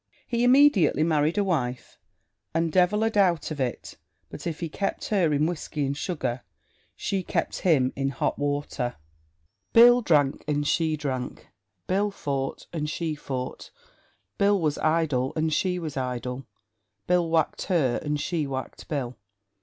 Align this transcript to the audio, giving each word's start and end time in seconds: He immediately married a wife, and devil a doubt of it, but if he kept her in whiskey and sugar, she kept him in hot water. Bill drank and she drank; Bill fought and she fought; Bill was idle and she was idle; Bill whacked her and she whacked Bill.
He 0.27 0.43
immediately 0.43 1.03
married 1.03 1.37
a 1.37 1.43
wife, 1.43 1.99
and 2.55 2.71
devil 2.71 3.03
a 3.03 3.11
doubt 3.11 3.51
of 3.51 3.59
it, 3.59 3.97
but 4.31 4.47
if 4.47 4.59
he 4.59 4.67
kept 4.67 5.09
her 5.09 5.31
in 5.31 5.45
whiskey 5.45 5.85
and 5.85 5.95
sugar, 5.95 6.41
she 6.95 7.21
kept 7.21 7.57
him 7.59 7.93
in 7.95 8.09
hot 8.09 8.39
water. 8.39 8.95
Bill 9.73 10.01
drank 10.01 10.43
and 10.47 10.67
she 10.67 10.97
drank; 10.97 11.49
Bill 11.85 12.09
fought 12.09 12.65
and 12.73 12.89
she 12.89 13.13
fought; 13.13 13.69
Bill 14.39 14.59
was 14.59 14.79
idle 14.79 15.33
and 15.35 15.53
she 15.53 15.77
was 15.77 15.95
idle; 15.95 16.47
Bill 17.05 17.29
whacked 17.29 17.65
her 17.65 17.99
and 18.03 18.19
she 18.19 18.47
whacked 18.47 18.87
Bill. 18.87 19.17